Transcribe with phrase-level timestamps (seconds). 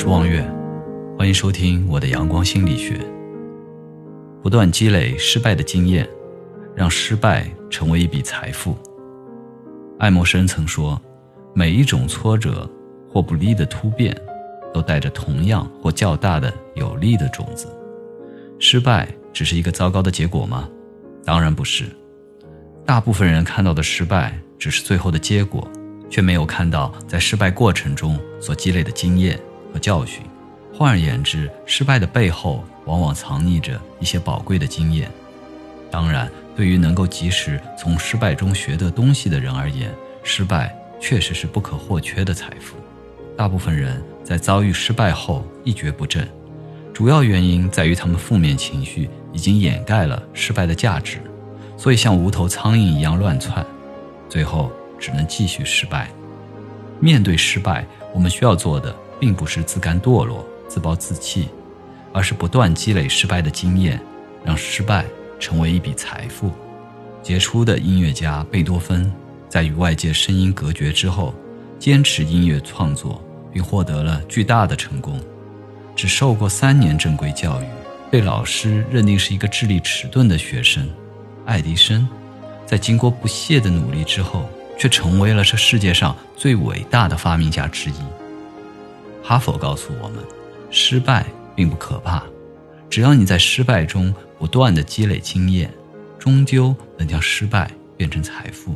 [0.00, 0.40] 是望月，
[1.18, 3.00] 欢迎收听我的阳光心理学。
[4.40, 6.08] 不断积累失败的经验，
[6.72, 8.76] 让失败成为一笔财富。
[9.98, 11.02] 爱默生曾说
[11.52, 12.70] ：“每一种挫折
[13.10, 14.16] 或不利的突变，
[14.72, 17.66] 都带着同样或较大的有利的种子。”
[18.60, 20.68] 失败只是一个糟糕的结果吗？
[21.24, 21.86] 当然不是。
[22.86, 25.68] 大部分人看到的失败只是最后的结果，
[26.08, 29.36] 却没有看到在失败过程中所积累的经验。
[29.78, 30.22] 和教训，
[30.74, 35.08] 换而言之，失败的背后往往藏匿着一些宝贵的经验。
[35.88, 42.76] 当然，对于能够及时从失败中学得东西的人而言，失败确实是不可或缺的财富。
[43.36, 46.28] 大部分人在遭遇失败后一蹶不振，
[46.92, 51.18] 主要原因在于他们负面情绪已经掩盖了失败的价值，
[51.76, 53.64] 所以像无头苍蝇一样乱窜，
[54.28, 56.10] 最后只能继续失败。
[56.98, 58.92] 面对失败，我们需要做的。
[59.20, 61.48] 并不是自甘堕落、自暴自弃，
[62.12, 64.00] 而是不断积累失败的经验，
[64.44, 65.04] 让失败
[65.38, 66.52] 成为一笔财富。
[67.22, 69.12] 杰出的音乐家贝多芬
[69.48, 71.34] 在与外界声音隔绝之后，
[71.78, 75.20] 坚持音乐创作，并获得了巨大的成功。
[75.96, 77.66] 只受过三年正规教育，
[78.10, 80.88] 被老师认定是一个智力迟钝的学生，
[81.44, 82.08] 爱迪生，
[82.64, 87.94] 在经过不懈的努力之后，却成为了这世界上最伟大的发明家之一。
[89.28, 90.24] 哈佛告诉我们，
[90.70, 92.24] 失败并不可怕，
[92.88, 95.70] 只要你在失败中不断的积累经验，
[96.18, 98.74] 终究能将失败变成财富。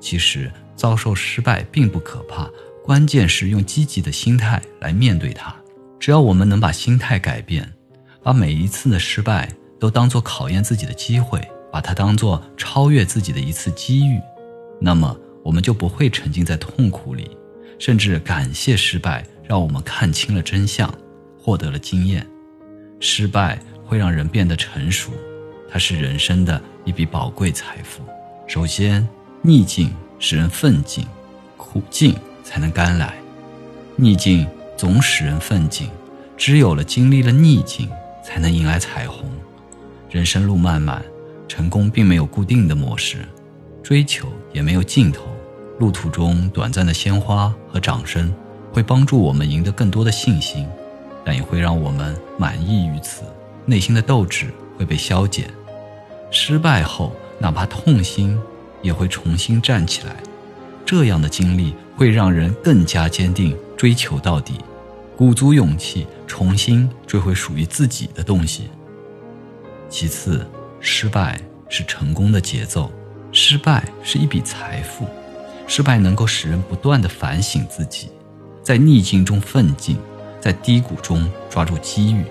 [0.00, 2.48] 其实遭受失败并不可怕，
[2.82, 5.54] 关键是用积极的心态来面对它。
[6.00, 7.70] 只要我们能把心态改变，
[8.22, 9.46] 把每一次的失败
[9.78, 11.38] 都当做考验自己的机会，
[11.70, 14.18] 把它当做超越自己的一次机遇，
[14.80, 17.36] 那么我们就不会沉浸在痛苦里，
[17.78, 19.22] 甚至感谢失败。
[19.46, 20.92] 让我们看清了真相，
[21.38, 22.26] 获得了经验。
[22.98, 25.12] 失败会让人变得成熟，
[25.70, 28.02] 它是人生的一笔宝贵财富。
[28.46, 29.06] 首先，
[29.42, 31.06] 逆境使人奋进，
[31.56, 33.14] 苦境才能甘来。
[33.94, 35.88] 逆境总使人奋进，
[36.36, 37.88] 只有了经历了逆境，
[38.24, 39.30] 才能迎来彩虹。
[40.10, 41.02] 人生路漫漫，
[41.46, 43.18] 成功并没有固定的模式，
[43.82, 45.24] 追求也没有尽头。
[45.78, 48.34] 路途中短暂的鲜花和掌声。
[48.76, 50.68] 会帮助我们赢得更多的信心，
[51.24, 53.22] 但也会让我们满意于此，
[53.64, 55.48] 内心的斗志会被消减。
[56.30, 58.38] 失败后，哪怕痛心，
[58.82, 60.16] 也会重新站起来。
[60.84, 64.58] 这样的经历会让人更加坚定，追求到底，
[65.16, 68.68] 鼓足勇气，重新追回属于自己的东西。
[69.88, 70.46] 其次，
[70.80, 72.92] 失败是成功的节奏，
[73.32, 75.06] 失败是一笔财富，
[75.66, 78.10] 失败能够使人不断的反省自己。
[78.66, 79.96] 在逆境中奋进，
[80.40, 82.24] 在低谷中抓住机遇，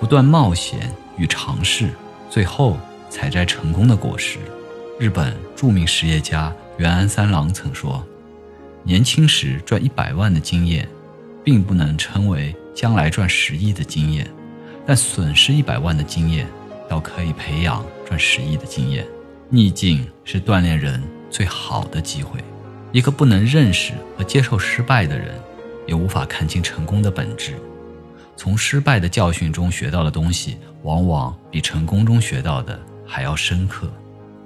[0.00, 1.90] 不断冒险与尝试，
[2.30, 2.78] 最后
[3.10, 4.38] 采摘成功的果实。
[4.98, 8.02] 日本著名实业家原安三郎曾说
[8.84, 10.88] ：“年轻时赚一百万的经验，
[11.44, 14.26] 并不能称为将来赚十亿的经验，
[14.86, 16.46] 但损失一百万的经验，
[16.88, 19.06] 倒可以培养赚十亿的经验。
[19.50, 22.40] 逆境是锻炼人最好的机会。
[22.92, 25.38] 一个不能认识和接受失败的人。”
[25.86, 27.54] 也无法看清成功的本质。
[28.36, 33.90] 从失败的教训中学到的东西，往往比成功中学到的还要深刻。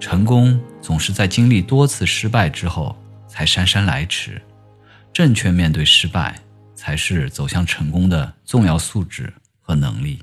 [0.00, 2.96] 成功总是在经历多次失败之后
[3.28, 4.40] 才姗姗来迟。
[5.12, 6.38] 正确面对失败，
[6.74, 10.20] 才是走向成功的重要素质和能力。